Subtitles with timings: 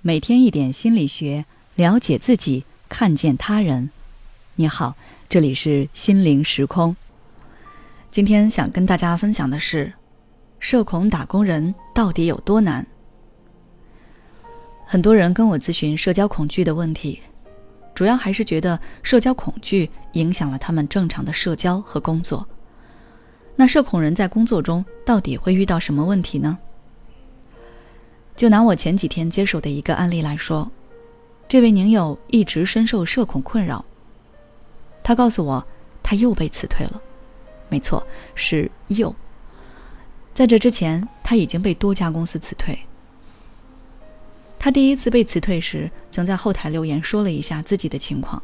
[0.00, 1.44] 每天一点心理学，
[1.74, 3.90] 了解自己，看见他人。
[4.54, 4.94] 你好，
[5.28, 6.94] 这里是心灵时空。
[8.08, 9.92] 今天想跟大家分享的是，
[10.60, 12.86] 社恐打工人到底有多难？
[14.86, 17.20] 很多人跟我咨询社交恐惧的问题，
[17.92, 22.46] 主要还是觉得社交恐惧影响了他们正常的社交和工作。
[23.56, 26.56] 那社恐人在工作中到底会遇到什么问题呢？
[28.38, 30.70] 就拿我前几天接手的一个案例来说，
[31.48, 33.84] 这位宁友一直深受社恐困扰。
[35.02, 35.66] 他告诉我，
[36.04, 37.02] 他又被辞退了。
[37.68, 38.06] 没错，
[38.36, 39.12] 是又。
[40.32, 42.78] 在这之前，他已经被多家公司辞退。
[44.56, 48.40] 他第一次被辞退时，曾在后台留言说了一下自己的情况。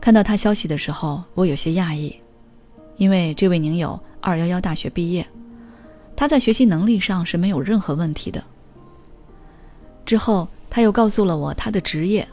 [0.00, 2.14] 看到他消息的时候，我有些讶异，
[2.94, 5.26] 因为这位宁友二幺幺大学毕业，
[6.14, 8.40] 他在学习能力上是没有任何问题的。
[10.08, 12.26] 之后，他又告诉了我他的职业，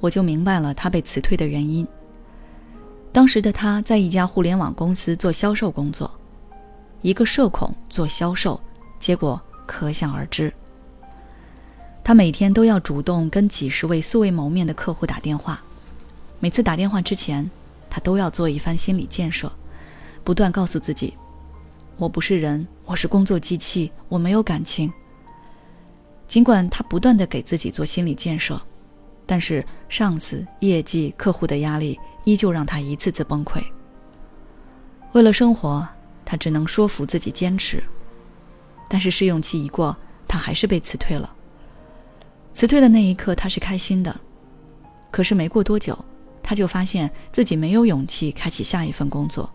[0.00, 1.86] 我就明白了他被辞退的原因。
[3.12, 6.10] 当时的他在一家互联网公司做销售工作，
[7.02, 8.58] 一个社恐做销售，
[8.98, 10.50] 结果可想而知。
[12.02, 15.62] 他每天都要主动跟几十位素未谋面的客户打电话，
[16.40, 17.50] 每次打电话之前，
[17.90, 19.52] 他都要做一番心理建设，
[20.24, 21.12] 不断告诉自己
[22.00, 24.90] ：“我不是人，我是工作机器，我没有感情。”
[26.26, 28.60] 尽管他不断的给自己做心理建设，
[29.26, 33.62] 但是上司、业绩、客户的压力依旧让他一次次崩溃。
[35.12, 35.86] 为了生活，
[36.24, 37.82] 他只能说服自己坚持。
[38.88, 41.32] 但是试用期一过，他还是被辞退了。
[42.52, 44.18] 辞退的那一刻，他是开心的，
[45.10, 45.96] 可是没过多久，
[46.42, 49.48] 他就发现自己没有勇气开启下一份工作。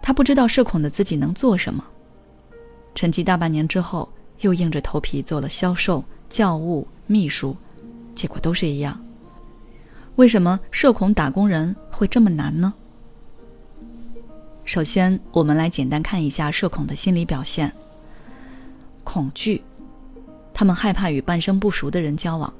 [0.00, 1.84] 他不知道社恐的自己能做什么。
[2.94, 4.08] 沉寂大半年之后。
[4.40, 7.56] 又硬着头皮做了销售、教务、秘书，
[8.14, 9.00] 结果都是一样。
[10.16, 12.72] 为什么社恐打工人会这么难呢？
[14.64, 17.72] 首先，我们来简单看一下社恐的心理表现：
[19.02, 19.62] 恐惧，
[20.54, 22.52] 他们害怕与半生不熟的人交往，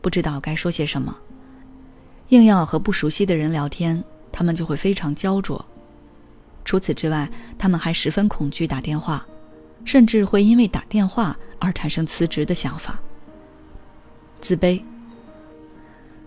[0.00, 1.12] 不知道该说些什么；
[2.30, 5.64] 硬要和不熟悉的人聊天，他们就会非常焦灼。
[6.64, 9.24] 除此之外，他们还十分恐惧打电话。
[9.84, 12.98] 甚至会因为打电话而产生辞职的想法。
[14.40, 14.82] 自卑，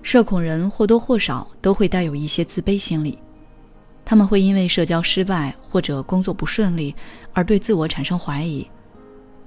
[0.01, 3.17] 社恐人或多或少都会带有一些自卑心理，
[4.05, 6.95] 他们会因为社交失败或者工作不顺利
[7.33, 8.65] 而对自我产生怀疑，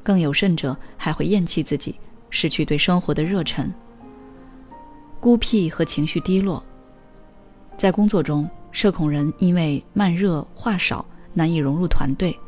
[0.02, 1.98] 更有甚者还会厌弃自己，
[2.28, 3.72] 失去对生活的热忱。
[5.20, 6.62] 孤僻和情绪低落，
[7.76, 12.38] 在工作中，社恐人因为慢热、话少，难以融入团队。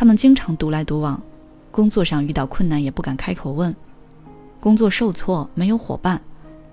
[0.00, 1.22] 他们经常独来独往，
[1.70, 3.76] 工作上遇到困难也不敢开口问，
[4.58, 6.18] 工作受挫没有伙伴，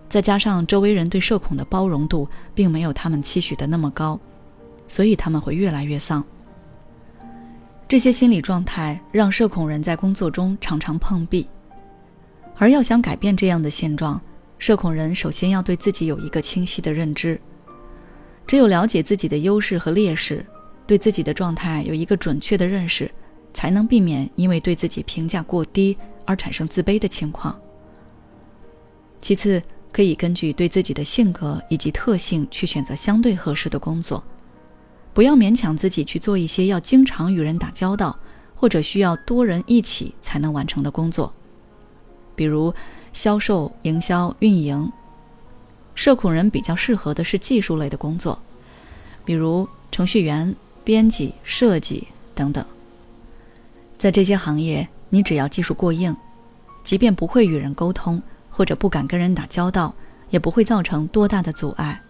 [0.08, 4.18] 再加上周围人对社恐的包容度并没有他们期许的那么高，
[4.88, 6.24] 所以他们会越来越丧。
[7.86, 11.46] 这些心理状态让社恐人在工作中常常碰壁，
[12.56, 14.22] 而要想改变这样的现状，
[14.58, 17.38] 社恐人首先要对自己有一个清晰的认知，
[18.46, 20.46] 只有了解自己的优势和劣势。
[20.88, 23.12] 对自己的状态有一个准确的认识，
[23.54, 27.60] 才能避免因为对自己评价过低而产生自卑的情况。
[29.22, 29.62] 其次，
[29.92, 34.24] 可以根据对自己的性格以及特性去选择相对合适的工作，
[35.14, 38.18] 不要勉强自己去做一些要经常与人打交道
[38.56, 41.34] 或者需要多人一起才能完成的工作，
[42.36, 42.74] 比如
[43.12, 44.90] 销售、营销、运营。
[45.96, 48.40] 社恐人比较适合的是技术类的工作，
[49.26, 50.56] 比如程序员。
[50.88, 52.66] 编辑、设计等等，
[53.98, 56.16] 在这些行业，你只要技术过硬，
[56.82, 59.94] 即便不会与人沟通或者不敢跟人打交道，
[60.30, 62.02] 也不会造成多大的阻碍。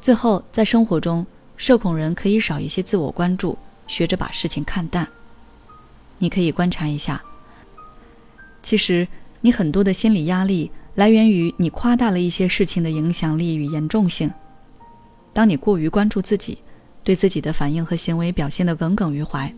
[0.00, 1.24] 最后，在生活中，
[1.56, 5.06] 社恐人可以少一些自我关注，学着把事情看淡。
[6.18, 7.22] 你可以观察一下，
[8.60, 9.06] 其实
[9.40, 14.28] 你很多的心理压力来源于你夸大了一些事情的影响力与严重性。
[15.32, 16.58] 当你过于关注自己。
[17.04, 19.52] 对自己的反应和行为表现得耿耿于怀，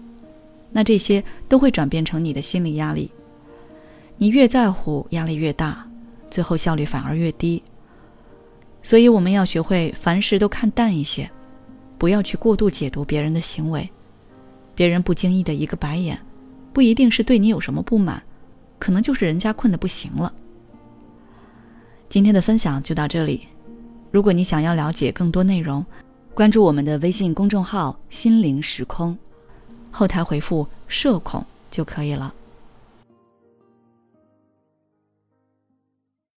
[0.71, 3.11] 那这些都会转变成你的心理压力。
[4.19, 5.87] 你越在乎，压力越大，
[6.31, 7.63] 最后效率反而越低。
[8.83, 11.31] 所以我们要学会凡事都看淡一些，
[11.99, 13.89] 不要去过度解读别人的行为。
[14.75, 16.19] 别人不经意的一个白眼，
[16.73, 18.23] 不一定是对你有什么不满，
[18.79, 20.33] 可能就是人家困得不行了。
[22.09, 23.47] 今天的分享就到这里。
[24.11, 25.85] 如果你想要了解更多内容，
[26.37, 29.17] 关注我们的微信公众号“心灵时空”，
[29.91, 31.43] 后台回复“社恐”
[31.73, 32.35] 就可以了。